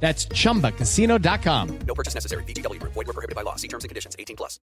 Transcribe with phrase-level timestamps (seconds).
[0.00, 1.78] That's chumbacasino.com.
[1.86, 2.44] No purchase necessary.
[2.44, 2.80] BGW.
[2.82, 3.56] Void were prohibited by law.
[3.56, 4.14] See terms and conditions.
[4.18, 4.60] 18 plus.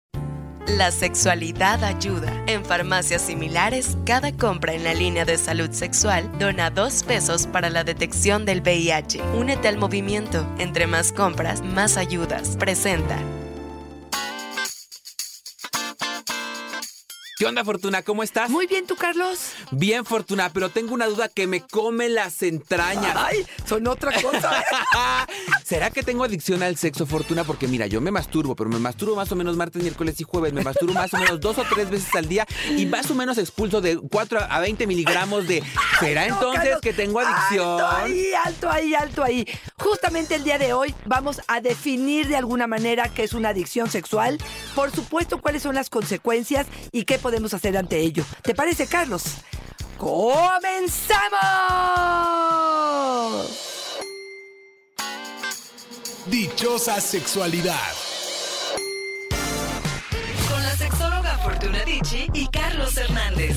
[0.67, 2.31] La sexualidad ayuda.
[2.45, 7.69] En farmacias similares, cada compra en la línea de salud sexual dona dos pesos para
[7.69, 9.21] la detección del VIH.
[9.35, 10.45] Únete al movimiento.
[10.59, 12.57] Entre más compras, más ayudas.
[12.57, 13.17] Presenta.
[17.41, 18.03] ¿Qué onda, Fortuna?
[18.03, 18.51] ¿Cómo estás?
[18.51, 19.53] Muy bien, ¿tú, Carlos?
[19.71, 23.15] Bien, Fortuna, pero tengo una duda que me come las entrañas.
[23.15, 24.63] Ay, son otra cosa.
[25.63, 27.43] ¿Será que tengo adicción al sexo, Fortuna?
[27.43, 30.53] Porque mira, yo me masturbo, pero me masturbo más o menos martes, miércoles y jueves.
[30.53, 32.45] Me masturbo más o menos dos o tres veces al día
[32.77, 35.63] y más o menos expulso de 4 a 20 miligramos de...
[35.99, 37.81] ¿Será No, entonces Carlos, que tengo adicción?
[37.81, 39.47] Alto ahí, alto ahí, alto ahí.
[39.79, 43.89] Justamente el día de hoy vamos a definir de alguna manera qué es una adicción
[43.89, 44.37] sexual.
[44.75, 48.23] Por supuesto, cuáles son las consecuencias y qué podemos hacer ante ello.
[48.41, 49.23] ¿Te parece, Carlos?
[49.97, 51.31] ¡Comenzamos!
[56.27, 57.75] Dichosa sexualidad.
[60.49, 63.55] Con la sexóloga Fortuna Dicci y Carlos Hernández.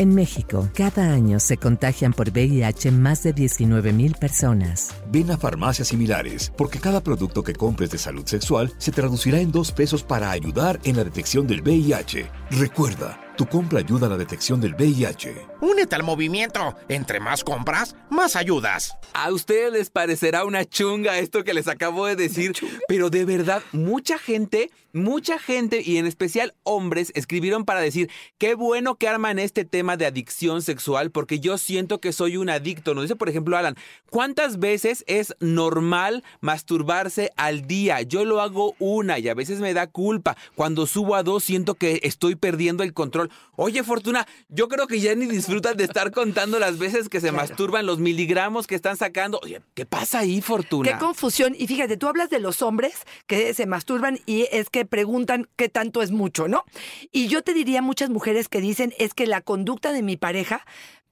[0.00, 4.94] En México, cada año se contagian por VIH más de 19 mil personas.
[5.12, 9.52] Ven a farmacias similares, porque cada producto que compres de salud sexual se traducirá en
[9.52, 12.30] dos pesos para ayudar en la detección del VIH.
[12.50, 15.49] Recuerda, tu compra ayuda a la detección del VIH.
[15.60, 16.74] Únete al movimiento.
[16.88, 18.96] Entre más compras, más ayudas.
[19.12, 22.52] A ustedes les parecerá una chunga esto que les acabo de decir,
[22.88, 28.54] pero de verdad, mucha gente, mucha gente y en especial hombres escribieron para decir, qué
[28.54, 32.94] bueno que arman este tema de adicción sexual porque yo siento que soy un adicto.
[32.94, 33.76] Nos dice, por ejemplo, Alan,
[34.08, 38.00] ¿cuántas veces es normal masturbarse al día?
[38.02, 40.36] Yo lo hago una y a veces me da culpa.
[40.54, 43.30] Cuando subo a dos siento que estoy perdiendo el control.
[43.56, 47.32] Oye, Fortuna, yo creo que ya ni disfrutan de estar contando las veces que se
[47.32, 49.40] masturban, los miligramos que están sacando.
[49.42, 50.88] Oye, ¿qué pasa ahí, Fortuna?
[50.88, 51.56] Qué confusión.
[51.58, 52.94] Y fíjate, tú hablas de los hombres
[53.26, 56.64] que se masturban y es que preguntan qué tanto es mucho, ¿no?
[57.10, 60.64] Y yo te diría muchas mujeres que dicen es que la conducta de mi pareja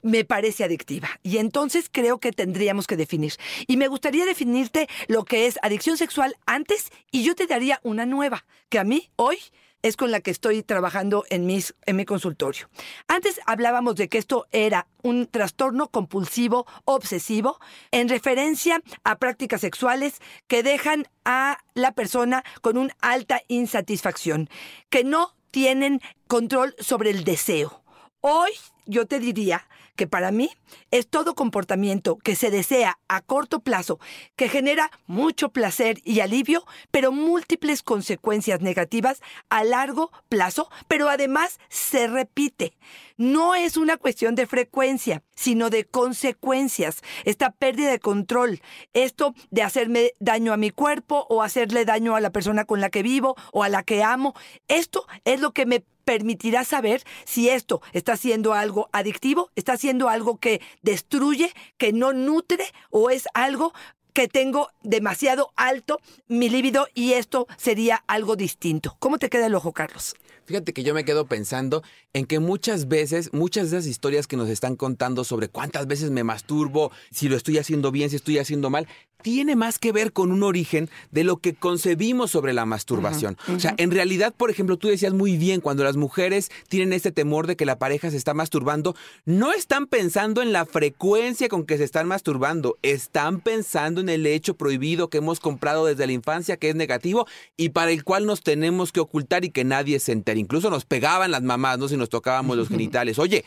[0.03, 1.09] me parece adictiva.
[1.25, 3.32] Y entonces creo que tendríamos que definir.
[3.66, 8.06] Y me gustaría definirte lo que es adicción sexual antes y yo te daría una
[8.06, 9.38] nueva, que a mí hoy
[9.83, 12.69] es con la que estoy trabajando en, mis, mi consultorio.
[13.06, 17.59] Antes hablábamos de que esto era un trastorno compulsivo obsesivo
[17.91, 24.49] en referencia a prácticas sexuales que dejan a la persona con una alta insatisfacción,
[24.91, 27.83] que no tienen control sobre el deseo.
[28.21, 28.50] Hoy
[28.88, 30.50] yo te diría que para mí
[30.91, 33.99] es todo comportamiento que se desea a corto plazo,
[34.37, 41.59] que genera mucho placer y alivio, pero múltiples consecuencias negativas a largo plazo, pero además
[41.69, 42.76] se repite.
[43.16, 47.03] No es una cuestión de frecuencia, sino de consecuencias.
[47.25, 48.60] Esta pérdida de control,
[48.94, 52.91] esto de hacerme daño a mi cuerpo o hacerle daño a la persona con la
[52.91, 54.34] que vivo o a la que amo,
[54.69, 60.08] esto es lo que me permitirá saber si esto está siendo algo adictivo, está siendo
[60.08, 63.74] algo que destruye, que no nutre o es algo
[64.14, 68.96] que tengo demasiado alto mi líbido y esto sería algo distinto.
[69.00, 70.16] ¿Cómo te queda el ojo, Carlos?
[70.46, 71.82] Fíjate que yo me quedo pensando
[72.14, 76.10] en que muchas veces, muchas de esas historias que nos están contando sobre cuántas veces
[76.10, 78.88] me masturbo, si lo estoy haciendo bien, si estoy haciendo mal,
[79.23, 83.37] tiene más que ver con un origen de lo que concebimos sobre la masturbación.
[83.55, 87.11] O sea, en realidad, por ejemplo, tú decías muy bien, cuando las mujeres tienen este
[87.11, 91.67] temor de que la pareja se está masturbando, no están pensando en la frecuencia con
[91.67, 96.12] que se están masturbando, están pensando en el hecho prohibido que hemos comprado desde la
[96.12, 99.99] infancia, que es negativo y para el cual nos tenemos que ocultar y que nadie
[99.99, 100.38] se entere.
[100.38, 101.88] Incluso nos pegaban las mamás, ¿no?
[101.88, 103.19] Si nos tocábamos los genitales.
[103.19, 103.44] Oye,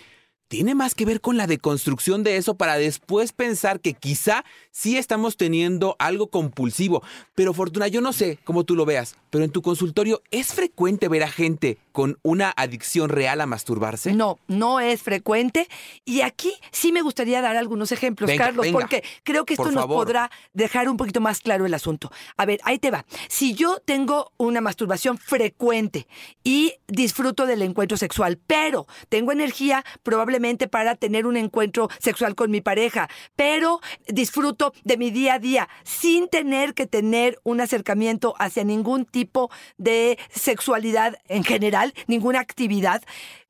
[0.52, 4.98] tiene más que ver con la deconstrucción de eso para después pensar que quizá sí
[4.98, 7.04] estamos teniendo algo compulsivo.
[7.36, 11.08] Pero Fortuna, yo no sé cómo tú lo veas, pero en tu consultorio es frecuente
[11.08, 14.14] ver a gente con una adicción real a masturbarse?
[14.14, 15.68] No, no es frecuente.
[16.06, 18.80] Y aquí sí me gustaría dar algunos ejemplos, Venga, Carlos, venga.
[18.80, 20.06] porque creo que esto Por nos favor.
[20.06, 22.12] podrá dejar un poquito más claro el asunto.
[22.38, 23.06] A ver, ahí te va.
[23.30, 26.08] Si yo tengo una masturbación frecuente
[26.44, 32.52] y disfruto del encuentro sexual, pero tengo energía probablemente para tener un encuentro sexual con
[32.52, 38.36] mi pareja, pero disfruto de mi día a día sin tener que tener un acercamiento
[38.40, 43.02] hacia ningún tipo de sexualidad en general, ninguna actividad,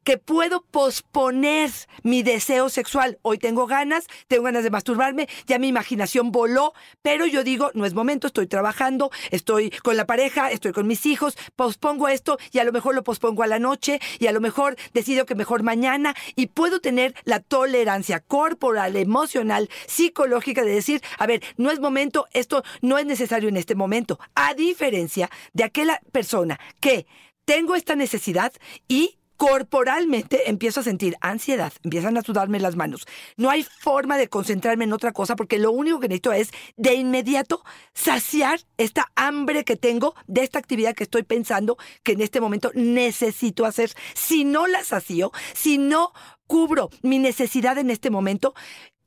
[0.03, 1.69] que puedo posponer
[2.03, 3.19] mi deseo sexual.
[3.21, 7.85] Hoy tengo ganas, tengo ganas de masturbarme, ya mi imaginación voló, pero yo digo, no
[7.85, 12.59] es momento, estoy trabajando, estoy con la pareja, estoy con mis hijos, pospongo esto y
[12.59, 15.63] a lo mejor lo pospongo a la noche y a lo mejor decido que mejor
[15.63, 21.79] mañana y puedo tener la tolerancia corporal, emocional, psicológica de decir, a ver, no es
[21.79, 27.05] momento, esto no es necesario en este momento, a diferencia de aquella persona que
[27.45, 28.53] tengo esta necesidad
[28.88, 33.07] y corporalmente empiezo a sentir ansiedad, empiezan a sudarme las manos.
[33.38, 36.93] No hay forma de concentrarme en otra cosa porque lo único que necesito es de
[36.93, 37.63] inmediato
[37.95, 42.69] saciar esta hambre que tengo de esta actividad que estoy pensando que en este momento
[42.75, 43.91] necesito hacer.
[44.13, 46.13] Si no la sacio, si no
[46.45, 48.53] cubro mi necesidad en este momento,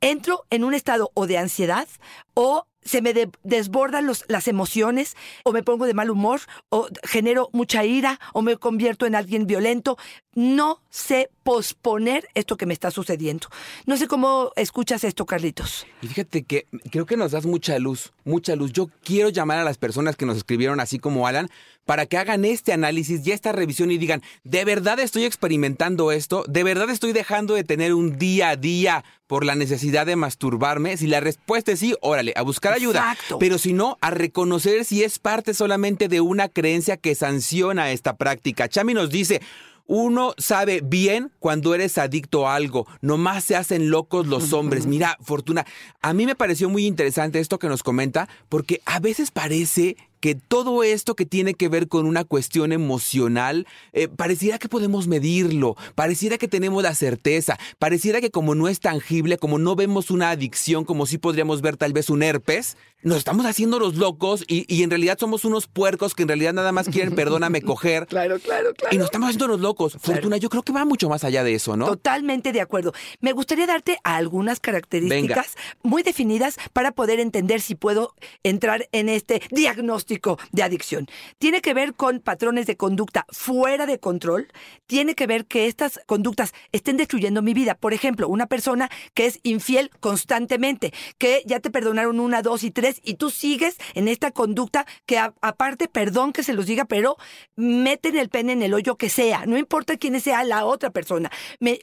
[0.01, 1.87] entro en un estado o de ansiedad
[2.33, 6.87] o se me de- desbordan los- las emociones o me pongo de mal humor o
[7.03, 9.97] genero mucha ira o me convierto en alguien violento.
[10.33, 13.49] No sé posponer esto que me está sucediendo.
[13.85, 15.85] No sé cómo escuchas esto, Carlitos.
[16.01, 18.73] Y fíjate que creo que nos das mucha luz, mucha luz.
[18.73, 21.51] Yo quiero llamar a las personas que nos escribieron así como Alan
[21.85, 26.43] para que hagan este análisis y esta revisión y digan, ¿de verdad estoy experimentando esto?
[26.47, 30.97] ¿De verdad estoy dejando de tener un día a día por la necesidad de masturbarme?
[30.97, 33.11] Si la respuesta es sí, órale, a buscar ayuda.
[33.11, 33.37] Exacto.
[33.37, 38.17] Pero si no, a reconocer si es parte solamente de una creencia que sanciona esta
[38.17, 38.67] práctica.
[38.67, 39.43] Chami nos dice,
[39.87, 44.85] uno sabe bien cuando eres adicto a algo, nomás se hacen locos los hombres.
[44.85, 45.65] Mira, Fortuna,
[46.01, 50.33] a mí me pareció muy interesante esto que nos comenta, porque a veces parece que
[50.33, 55.75] todo esto que tiene que ver con una cuestión emocional, eh, pareciera que podemos medirlo,
[55.93, 60.31] pareciera que tenemos la certeza, pareciera que como no es tangible, como no vemos una
[60.31, 64.65] adicción, como si podríamos ver tal vez un herpes, nos estamos haciendo los locos y,
[64.67, 68.07] y en realidad somos unos puercos que en realidad nada más quieren, perdóname, coger.
[68.07, 68.95] Claro, claro, claro.
[68.95, 69.95] Y nos estamos haciendo los locos.
[70.01, 71.85] Fortuna, yo creo que va mucho más allá de eso, ¿no?
[71.85, 72.93] Totalmente de acuerdo.
[73.19, 79.43] Me gustaría darte algunas características muy definidas para poder entender si puedo entrar en este
[79.51, 80.14] diagnóstico
[80.51, 81.07] de adicción.
[81.37, 84.47] Tiene que ver con patrones de conducta fuera de control,
[84.87, 87.75] tiene que ver que estas conductas estén destruyendo mi vida.
[87.75, 92.71] Por ejemplo, una persona que es infiel constantemente, que ya te perdonaron una, dos y
[92.71, 97.17] tres y tú sigues en esta conducta que aparte, perdón que se los diga, pero
[97.55, 101.31] meten el pene en el hoyo que sea, no importa quién sea la otra persona.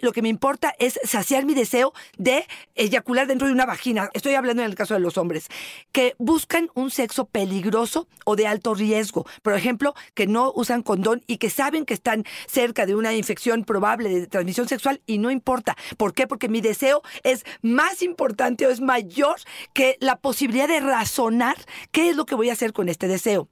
[0.00, 4.10] Lo que me importa es saciar mi deseo de eyacular dentro de una vagina.
[4.14, 5.48] Estoy hablando en el caso de los hombres,
[5.92, 9.26] que buscan un sexo peligroso o de alto riesgo.
[9.42, 13.64] Por ejemplo, que no usan condón y que saben que están cerca de una infección
[13.64, 15.76] probable de transmisión sexual y no importa.
[15.96, 16.26] ¿Por qué?
[16.26, 19.36] Porque mi deseo es más importante o es mayor
[19.72, 21.56] que la posibilidad de razonar
[21.90, 23.48] qué es lo que voy a hacer con este deseo.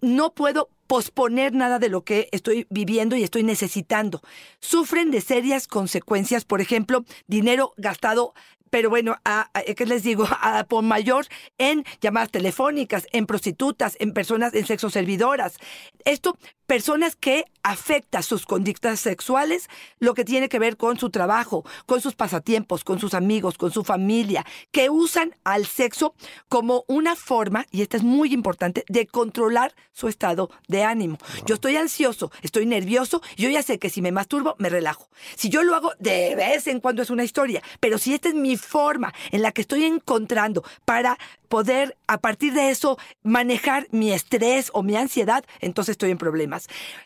[0.00, 4.20] No puedo posponer nada de lo que estoy viviendo y estoy necesitando.
[4.60, 8.34] Sufren de serias consecuencias, por ejemplo, dinero gastado
[8.74, 10.26] pero bueno, a, a- ¿qué les digo?
[10.42, 11.26] A, por mayor
[11.58, 15.58] en llamadas telefónicas, en prostitutas, en personas, en sexoservidoras.
[16.04, 16.36] Esto,
[16.66, 19.68] personas que afecta sus conductas sexuales,
[19.98, 23.72] lo que tiene que ver con su trabajo, con sus pasatiempos, con sus amigos, con
[23.72, 26.14] su familia, que usan al sexo
[26.48, 31.18] como una forma, y esta es muy importante, de controlar su estado de ánimo.
[31.46, 35.08] Yo estoy ansioso, estoy nervioso, yo ya sé que si me masturbo, me relajo.
[35.36, 38.34] Si yo lo hago de vez en cuando es una historia, pero si esta es
[38.34, 41.18] mi forma en la que estoy encontrando para
[41.48, 46.53] poder a partir de eso manejar mi estrés o mi ansiedad, entonces estoy en problemas.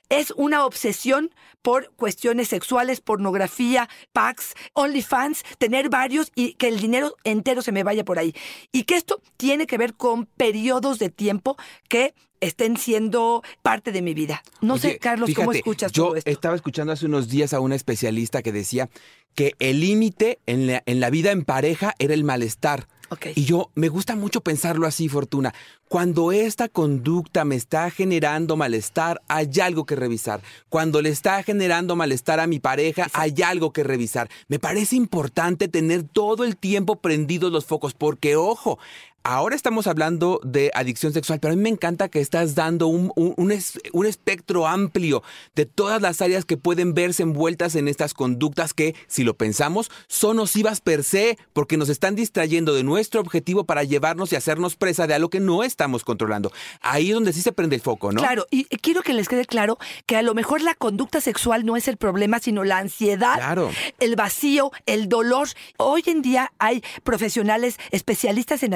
[0.09, 1.31] Es una obsesión
[1.63, 7.83] por cuestiones sexuales, pornografía, packs, OnlyFans, tener varios y que el dinero entero se me
[7.83, 8.35] vaya por ahí.
[8.73, 11.57] Y que esto tiene que ver con periodos de tiempo
[11.89, 14.43] que estén siendo parte de mi vida.
[14.61, 16.31] No sé, Carlos, ¿cómo escuchas yo todo esto?
[16.31, 18.89] estaba escuchando hace unos días a una especialista que decía
[19.35, 22.89] que el límite en la, en la vida en pareja era el malestar.
[23.35, 25.55] Y yo me gusta mucho pensarlo así, Fortuna.
[25.89, 30.43] Cuando esta conducta me está generando malestar, hay algo que revisar.
[30.69, 34.29] Cuando le está generando malestar a mi pareja, hay algo que revisar.
[34.49, 38.79] Me parece importante tener todo el tiempo prendidos los focos, porque ojo,
[39.25, 43.13] Ahora estamos hablando de adicción sexual, pero a mí me encanta que estás dando un,
[43.15, 45.23] un- un es- un espectro amplio
[45.55, 49.91] de todas las áreas que pueden verse envueltas en estas conductas que, si lo pensamos,
[50.07, 54.77] son nocivas per se, porque nos están distrayendo de nuestro objetivo para llevarnos y hacernos
[54.77, 56.51] presa de algo que no estamos controlando.
[56.81, 58.23] Ahí es donde sí se prende el foco, ¿no?
[58.23, 61.77] Claro, y quiero que les quede claro que a lo mejor la conducta sexual no
[61.77, 63.71] es el problema, sino la ansiedad, Claro.
[64.01, 65.49] el vacío, el dolor.
[65.77, 68.73] Hoy en día hay profesionales especialistas en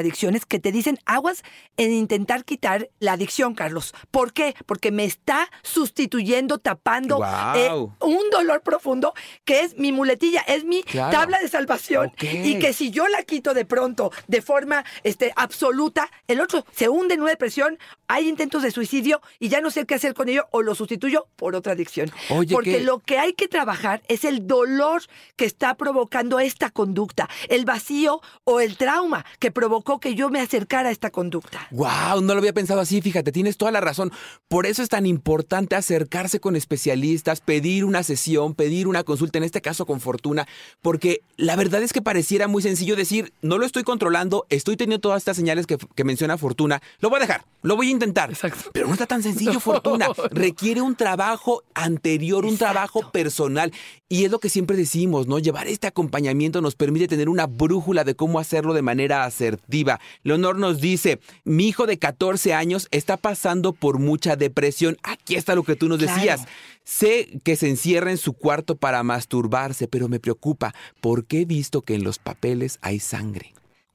[0.47, 1.43] que te dicen aguas
[1.77, 3.95] en intentar quitar la adicción, Carlos.
[4.11, 4.55] ¿Por qué?
[4.67, 7.21] Porque me está sustituyendo, tapando
[7.55, 7.71] eh,
[8.01, 9.13] un dolor profundo
[9.45, 11.11] que es mi muletilla, es mi Claro.
[11.17, 12.13] tabla de salvación.
[12.21, 16.89] Y que si yo la quito de pronto, de forma este, absoluta, el otro se
[16.89, 20.29] hunde en una depresión, hay intentos de suicidio y ya no sé qué hacer con
[20.29, 22.11] ello o lo sustituyo por otra adicción.
[22.31, 22.81] Oye, Porque ¿qué?
[22.81, 25.03] lo que hay que trabajar es el dolor
[25.37, 30.41] que está provocando esta conducta, el vacío o el trauma que provocó que yo me
[30.41, 31.67] acercara a esta conducta.
[31.71, 34.13] Wow, no lo había pensado así, fíjate, tienes toda la razón.
[34.49, 39.45] Por eso es tan importante acercarse con especialistas, pedir una sesión, pedir una consulta, en
[39.45, 40.47] este caso con Fortuna,
[40.81, 45.01] porque la verdad es que pareciera muy sencillo decir, no lo estoy controlando, estoy teniendo
[45.01, 48.31] todas estas señales que, que menciona Fortuna, lo voy a dejar, lo voy a intentar.
[48.31, 48.71] Exacto.
[48.73, 50.09] Pero no está tan sencillo, Fortuna.
[50.31, 53.73] Requiere un trabajo anterior, un trabajo personal.
[54.09, 55.39] Y es lo que siempre decimos, ¿no?
[55.39, 60.01] Llevar este acompañamiento nos permite tener una brújula de cómo hacerlo de manera asertiva.
[60.23, 64.97] Leonor nos dice, mi hijo de 14 años está pasando por mucha depresión.
[65.03, 66.15] Aquí está lo que tú nos Claro.
[66.15, 66.43] decías.
[66.85, 71.83] Sé que se encierra en su cuarto para masturbarse, pero me preocupa porque he visto
[71.83, 73.53] que en los papeles hay sangre.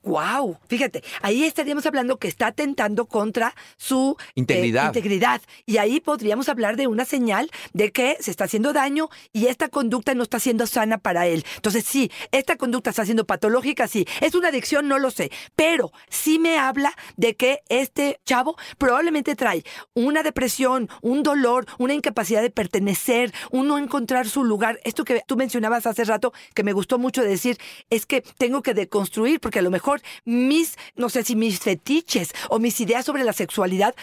[0.07, 4.87] Wow, fíjate, ahí estaríamos hablando que está atentando contra su eh, Integridad.
[4.87, 5.41] integridad.
[5.65, 9.67] Y ahí podríamos hablar de una señal de que se está haciendo daño y esta
[9.67, 11.43] conducta no está siendo sana para él.
[11.57, 14.07] Entonces, sí, esta conducta está siendo patológica, sí.
[14.21, 14.87] ¿Es una adicción?
[14.87, 15.29] No lo sé.
[15.57, 21.93] Pero sí me habla de que este chavo probablemente trae una depresión, un dolor, una
[21.93, 24.79] incapacidad de pertenecer, un no encontrar su lugar.
[24.85, 27.57] Esto que tú mencionabas hace rato, que me gustó mucho decir,
[27.89, 32.33] es que tengo que deconstruir, porque a lo mejor mis, no sé si mis fetiches
[32.49, 33.95] o mis ideas sobre la sexualidad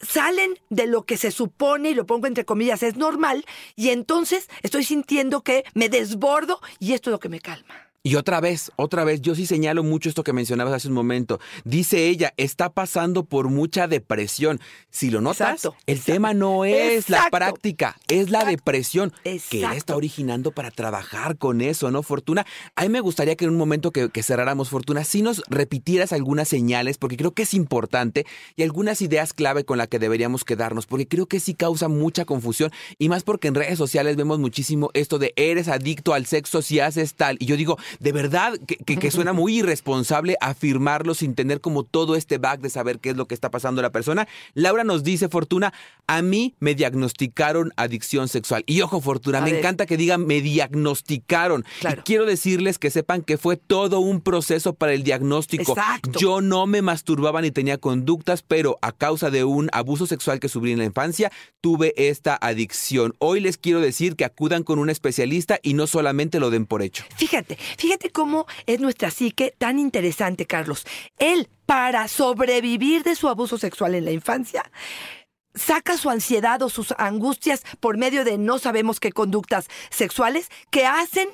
[0.00, 4.48] salen de lo que se supone, y lo pongo entre comillas, es normal, y entonces
[4.62, 7.87] estoy sintiendo que me desbordo y esto es lo que me calma.
[8.08, 11.40] Y otra vez, otra vez, yo sí señalo mucho esto que mencionabas hace un momento.
[11.66, 14.62] Dice ella, está pasando por mucha depresión.
[14.88, 16.12] Si lo notas, Exacto, el exacto.
[16.14, 21.60] tema no es la práctica, es la depresión que él está originando para trabajar con
[21.60, 22.46] eso, ¿no, Fortuna?
[22.76, 26.14] A mí me gustaría que en un momento que, que cerráramos, Fortuna, sí nos repitieras
[26.14, 28.24] algunas señales, porque creo que es importante,
[28.56, 32.24] y algunas ideas clave con las que deberíamos quedarnos, porque creo que sí causa mucha
[32.24, 36.62] confusión, y más porque en redes sociales vemos muchísimo esto de eres adicto al sexo
[36.62, 37.36] si haces tal.
[37.38, 41.84] Y yo digo, de verdad que, que- que suena muy irresponsable afirmarlo sin tener como
[41.84, 44.26] todo este back de saber qué es lo que está pasando a la persona.
[44.54, 45.72] Laura nos dice, Fortuna,
[46.06, 48.64] a mí me diagnosticaron adicción sexual.
[48.66, 49.60] Y ojo, Fortuna, A me ver.
[49.60, 51.64] encanta que digan me diagnosticaron.
[51.80, 52.00] Claro.
[52.00, 55.72] Y quiero decirles que sepan que fue todo un proceso para el diagnóstico.
[55.72, 56.18] Exacto.
[56.18, 60.48] Yo no me masturbaba ni tenía conductas, pero a causa de un abuso sexual que
[60.48, 63.14] sufrí en la infancia, tuve esta adicción.
[63.18, 66.82] Hoy les quiero decir que acudan con un especialista y no solamente lo den por
[66.82, 67.04] hecho.
[67.16, 70.84] Fíjate, fíjate cómo es nuestra psique tan interesante, Carlos.
[71.18, 74.70] Él, para sobrevivir de su abuso sexual en la infancia,
[75.54, 80.86] saca su ansiedad o sus angustias por medio de no sabemos qué conductas sexuales que
[80.86, 81.28] hacen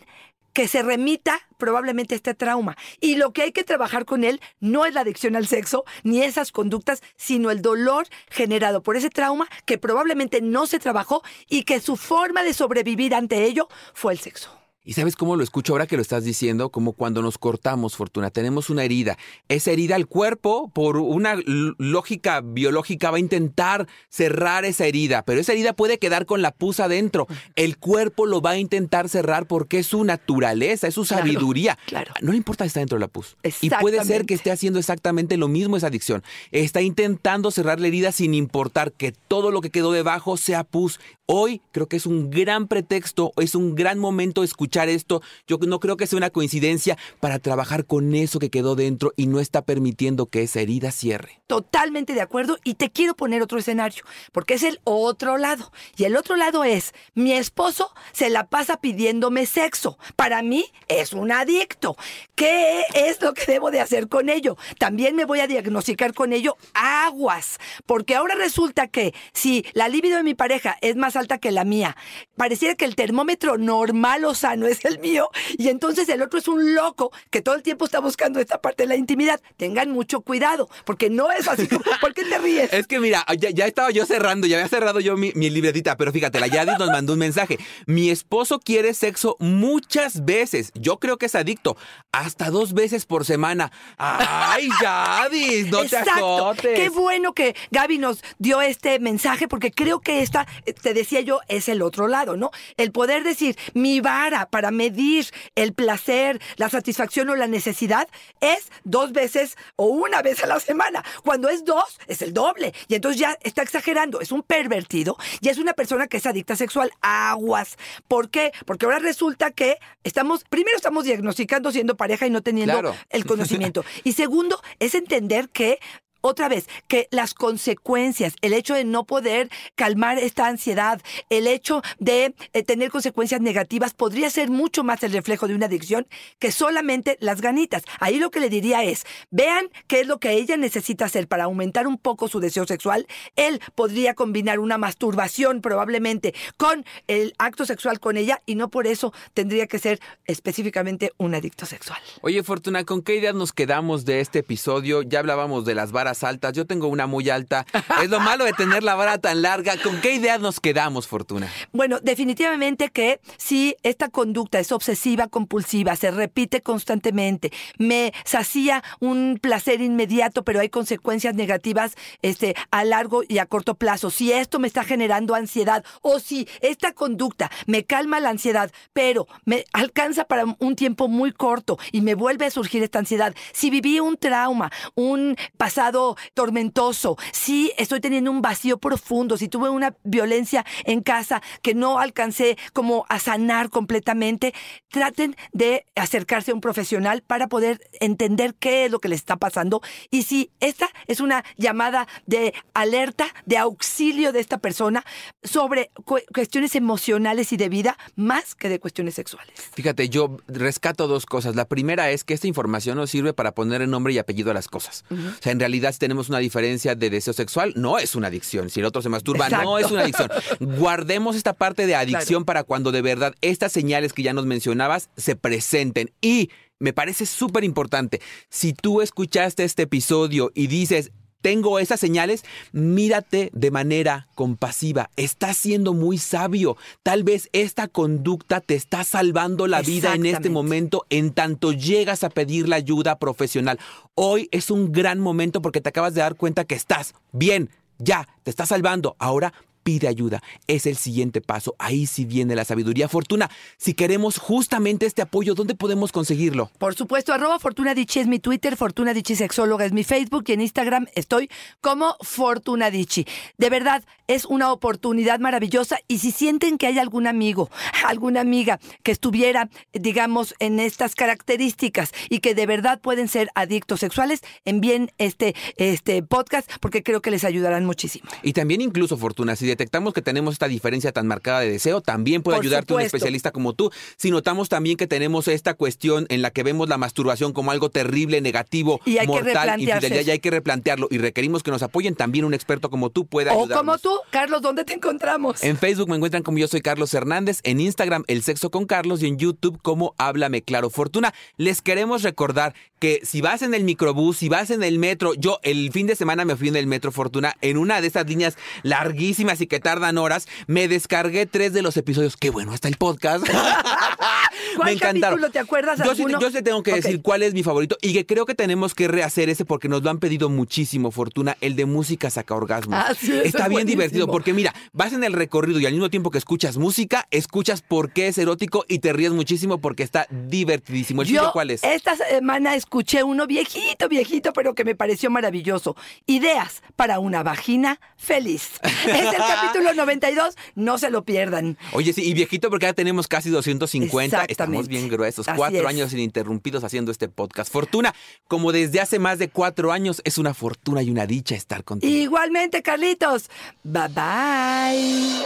[0.52, 2.76] que se remita probablemente este trauma.
[3.00, 6.22] Y lo que hay que trabajar con él no es la adicción al sexo ni
[6.22, 11.64] esas conductas, sino el dolor generado por ese trauma que probablemente no se trabajó y
[11.64, 14.63] que su forma de sobrevivir ante ello fue el sexo.
[14.86, 16.68] ¿Y sabes cómo lo escucho ahora que lo estás diciendo?
[16.68, 19.16] Como cuando nos cortamos, Fortuna, tenemos una herida.
[19.48, 25.40] Esa herida, el cuerpo, por una lógica biológica, va a intentar cerrar esa herida, pero
[25.40, 27.26] esa herida puede quedar con la pus adentro.
[27.56, 31.78] El cuerpo lo va a intentar cerrar porque es su naturaleza, es su Claro, sabiduría.
[31.86, 32.12] claro.
[32.20, 33.38] No le importa si está dentro de la pus.
[33.62, 36.22] Y puede ser que esté haciendo exactamente lo mismo esa adicción.
[36.52, 41.00] Está intentando cerrar la herida sin importar que todo lo que quedó debajo sea pus.
[41.24, 45.22] Hoy creo que es un gran pretexto, es un gran momento escuchar esto.
[45.46, 49.26] Yo no creo que sea una coincidencia para trabajar con eso que quedó dentro y
[49.26, 51.40] no está permitiendo que esa herida cierre.
[51.46, 55.72] Totalmente de acuerdo y te quiero poner otro escenario, porque es el otro lado.
[55.96, 59.98] Y el otro lado es, mi esposo se la pasa pidiéndome sexo.
[60.16, 61.96] Para mí es un adicto.
[62.34, 64.56] ¿Qué es lo que debo de hacer con ello?
[64.78, 70.16] También me voy a diagnosticar con ello aguas, porque ahora resulta que si la libido
[70.16, 71.96] de mi pareja es más alta que la mía,
[72.36, 75.28] pareciera que el termómetro normal o sano no es el mío.
[75.58, 78.84] Y entonces el otro es un loco que todo el tiempo está buscando esta parte
[78.84, 79.40] de la intimidad.
[79.56, 81.68] Tengan mucho cuidado, porque no es así.
[81.68, 82.72] como- ¿Por qué te ríes?
[82.72, 85.96] Es que mira, ya, ya estaba yo cerrando, ya había cerrado yo mi, mi libretita,
[85.96, 87.58] pero fíjate, la Yadis nos mandó un mensaje.
[87.86, 90.72] Mi esposo quiere sexo muchas veces.
[90.74, 91.76] Yo creo que es adicto.
[92.12, 93.70] Hasta dos veces por semana.
[93.98, 96.50] Ay, Yadis, no te Exacto.
[96.50, 96.78] azotes.
[96.78, 101.20] Qué bueno que Gaby nos dio este mensaje porque creo que esta, eh, te decía
[101.20, 102.50] yo, es el otro lado, ¿no?
[102.76, 108.06] El poder decir, mi vara para medir el placer, la satisfacción o la necesidad
[108.40, 111.04] es dos veces o una vez a la semana.
[111.24, 112.72] Cuando es dos, es el doble.
[112.86, 114.20] Y entonces ya está exagerando.
[114.20, 116.92] Es un pervertido y es una persona que es adicta sexual.
[117.00, 117.76] Aguas.
[118.06, 118.52] ¿Por qué?
[118.64, 122.94] Porque ahora resulta que estamos, primero estamos diagnosticando siendo pareja y no teniendo Claro.
[123.10, 123.84] el conocimiento.
[124.04, 125.80] Y segundo, es entender que
[126.26, 131.82] otra vez, que las consecuencias, el hecho de no poder calmar esta ansiedad, el hecho
[131.98, 136.06] de eh, tener consecuencias negativas, podría ser mucho más el reflejo de una adicción
[136.38, 137.82] que solamente las ganitas.
[138.00, 141.44] Ahí lo que le diría es, vean qué es lo que ella necesita hacer para
[141.44, 143.06] aumentar un poco su deseo sexual.
[143.36, 148.86] Él podría combinar una masturbación probablemente con el acto sexual con ella y no por
[148.86, 152.00] eso tendría que ser específicamente un adicto sexual.
[152.22, 155.02] Oye, Fortuna, ¿con qué ideas nos quedamos de este episodio?
[155.02, 156.52] Ya hablábamos de las varas altas.
[156.52, 157.66] Yo tengo una muy alta.
[158.02, 159.76] Es lo malo de tener la vara tan larga.
[159.82, 161.50] ¿Con qué ideas nos quedamos, Fortuna?
[161.72, 169.38] Bueno, definitivamente que si esta conducta es obsesiva, compulsiva, se repite constantemente, me sacía un
[169.40, 174.10] placer inmediato, pero hay consecuencias negativas este, a largo y a corto plazo.
[174.10, 179.26] Si esto me está generando ansiedad o si esta conducta me calma la ansiedad, pero
[179.44, 183.70] me alcanza para un tiempo muy corto y me vuelve a surgir esta ansiedad, si
[183.70, 186.03] viví un trauma, un pasado
[186.34, 191.98] tormentoso, si estoy teniendo un vacío profundo, si tuve una violencia en casa que no
[191.98, 194.52] alcancé como a sanar completamente,
[194.88, 199.36] traten de acercarse a un profesional para poder entender qué es lo que les está
[199.36, 199.80] pasando
[200.10, 205.04] y si esta es una llamada de alerta, de auxilio de esta persona
[205.42, 209.52] sobre cu- cuestiones emocionales y de vida más que de cuestiones sexuales.
[209.74, 211.54] Fíjate, yo rescato dos cosas.
[211.56, 214.68] La primera es que esta información nos sirve para poner nombre y apellido a las
[214.68, 215.04] cosas.
[215.10, 218.70] O sea, en realidad, tenemos una diferencia de deseo sexual, no es una adicción.
[218.70, 220.30] Si el otro se masturba, no es una adicción.
[220.60, 225.10] Guardemos esta parte de adicción para cuando de verdad estas señales que ya nos mencionabas
[225.16, 226.10] se presenten.
[226.20, 228.20] Y me parece súper importante,
[228.50, 231.12] si tú escuchaste este episodio y dices,
[231.44, 235.10] tengo esas señales, mírate de manera compasiva.
[235.16, 236.78] Estás siendo muy sabio.
[237.02, 242.24] Tal vez esta conducta te está salvando la vida en este momento en tanto llegas
[242.24, 243.78] a pedir la ayuda profesional.
[244.14, 247.68] Hoy es un gran momento porque te acabas de dar cuenta que estás bien,
[247.98, 249.14] ya, te está salvando.
[249.18, 249.52] Ahora
[249.84, 250.42] pide ayuda.
[250.66, 251.76] Es el siguiente paso.
[251.78, 253.08] Ahí sí viene la sabiduría.
[253.08, 256.70] Fortuna, si queremos justamente este apoyo, ¿dónde podemos conseguirlo?
[256.78, 260.52] Por supuesto, arroba Fortuna Dichi es mi Twitter, Fortuna Dichi Sexóloga es mi Facebook y
[260.52, 261.48] en Instagram estoy
[261.80, 263.26] como Fortuna Dichi.
[263.58, 267.70] De verdad, es una oportunidad maravillosa y si sienten que hay algún amigo,
[268.06, 274.00] alguna amiga que estuviera, digamos, en estas características y que de verdad pueden ser adictos
[274.00, 278.28] sexuales, envíen este, este podcast porque creo que les ayudarán muchísimo.
[278.42, 282.42] Y también incluso, Fortuna, si detectamos que tenemos esta diferencia tan marcada de deseo, también
[282.42, 283.90] puede Por ayudarte un especialista como tú.
[284.16, 287.90] Si notamos también que tenemos esta cuestión en la que vemos la masturbación como algo
[287.90, 292.14] terrible, negativo, Y hay mortal, infidelidad, y hay que replantearlo y requerimos que nos apoyen,
[292.14, 293.78] también un experto como tú puede O ayudarnos.
[293.78, 295.62] como tú, Carlos, ¿dónde te encontramos?
[295.62, 299.22] En Facebook me encuentran como yo soy Carlos Hernández, en Instagram El Sexo con Carlos
[299.22, 300.90] y en YouTube como Háblame Claro.
[300.90, 305.34] Fortuna, les queremos recordar que si vas en el microbús, si vas en el metro,
[305.34, 308.26] yo el fin de semana me fui en el metro Fortuna en una de esas
[308.26, 312.36] líneas larguísimas y que tardan horas, me descargué tres de los episodios.
[312.36, 313.44] Qué bueno, está el podcast.
[314.76, 315.38] ¿Cuál me encantaron.
[315.38, 318.12] capítulo te acuerdas Yo sí, yo sí tengo que decir cuál es mi favorito y
[318.12, 321.76] que creo que tenemos que rehacer ese porque nos lo han pedido muchísimo, Fortuna, el
[321.76, 322.94] de música saca orgasmo.
[322.96, 323.84] Ah, sí, Está es bien buenísimo.
[324.02, 327.82] divertido porque mira, vas en el recorrido y al mismo tiempo que escuchas música, escuchas
[327.82, 331.22] por qué es erótico y te ríes muchísimo porque está divertidísimo.
[331.22, 331.82] ¿El Yo cuál es?
[331.84, 335.96] esta semana escuché uno viejito, viejito, pero que me pareció maravilloso.
[336.26, 338.70] Ideas para una vagina feliz.
[339.04, 341.76] Es el capítulo 92, no se lo pierdan.
[341.92, 344.88] Oye, sí, y viejito porque ya tenemos casi 250, estamos Exactamente.
[344.88, 345.86] bien gruesos, Así cuatro es.
[345.86, 347.70] años ininterrumpidos haciendo este podcast.
[347.72, 348.14] Fortuna,
[348.48, 352.12] como desde hace más de cuatro años, es una fortuna y una dicha estar contigo.
[352.12, 353.50] Igualmente, Carlitos.
[353.82, 355.44] Bye bye.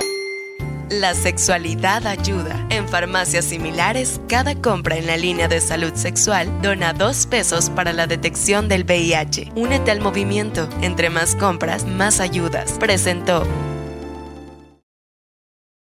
[0.90, 2.66] La sexualidad ayuda.
[2.70, 7.92] En farmacias similares, cada compra en la línea de salud sexual dona dos pesos para
[7.92, 9.52] la detección del VIH.
[9.54, 10.66] Únete al movimiento.
[10.80, 12.72] Entre más compras, más ayudas.
[12.80, 13.46] Presentó